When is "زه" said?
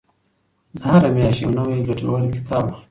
0.79-0.83